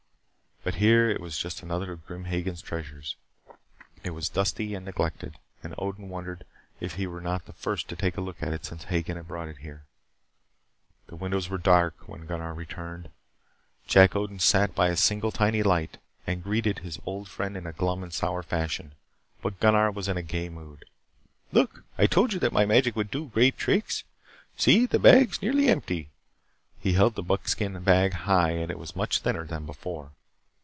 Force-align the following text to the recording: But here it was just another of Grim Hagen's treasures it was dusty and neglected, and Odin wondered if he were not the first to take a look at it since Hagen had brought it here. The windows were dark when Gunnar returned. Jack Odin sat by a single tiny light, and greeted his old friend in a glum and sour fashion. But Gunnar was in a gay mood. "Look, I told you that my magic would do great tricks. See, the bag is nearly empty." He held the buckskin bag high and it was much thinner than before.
But 0.63 0.75
here 0.75 1.09
it 1.09 1.19
was 1.19 1.39
just 1.39 1.63
another 1.63 1.91
of 1.91 2.05
Grim 2.05 2.25
Hagen's 2.25 2.61
treasures 2.61 3.15
it 4.03 4.11
was 4.11 4.29
dusty 4.29 4.75
and 4.75 4.85
neglected, 4.85 5.39
and 5.63 5.73
Odin 5.79 6.07
wondered 6.07 6.45
if 6.79 6.95
he 6.97 7.07
were 7.07 7.19
not 7.19 7.45
the 7.47 7.53
first 7.53 7.87
to 7.87 7.95
take 7.95 8.15
a 8.15 8.21
look 8.21 8.43
at 8.43 8.53
it 8.53 8.63
since 8.63 8.83
Hagen 8.83 9.17
had 9.17 9.27
brought 9.27 9.47
it 9.47 9.57
here. 9.57 9.85
The 11.07 11.15
windows 11.15 11.49
were 11.49 11.57
dark 11.57 12.07
when 12.07 12.27
Gunnar 12.27 12.53
returned. 12.53 13.09
Jack 13.87 14.15
Odin 14.15 14.37
sat 14.37 14.75
by 14.75 14.89
a 14.89 14.95
single 14.95 15.31
tiny 15.31 15.63
light, 15.63 15.97
and 16.27 16.43
greeted 16.43 16.79
his 16.79 16.99
old 17.07 17.27
friend 17.27 17.57
in 17.57 17.65
a 17.65 17.73
glum 17.73 18.03
and 18.03 18.13
sour 18.13 18.43
fashion. 18.43 18.91
But 19.41 19.59
Gunnar 19.59 19.89
was 19.89 20.07
in 20.07 20.15
a 20.17 20.21
gay 20.23 20.47
mood. 20.47 20.85
"Look, 21.51 21.85
I 21.97 22.05
told 22.05 22.33
you 22.33 22.39
that 22.39 22.53
my 22.53 22.67
magic 22.67 22.95
would 22.95 23.09
do 23.09 23.29
great 23.29 23.57
tricks. 23.57 24.03
See, 24.57 24.85
the 24.85 24.99
bag 24.99 25.31
is 25.31 25.41
nearly 25.41 25.69
empty." 25.69 26.11
He 26.79 26.93
held 26.93 27.15
the 27.15 27.23
buckskin 27.23 27.81
bag 27.81 28.13
high 28.13 28.51
and 28.51 28.69
it 28.69 28.77
was 28.77 28.95
much 28.95 29.21
thinner 29.21 29.43
than 29.47 29.65
before. 29.65 30.11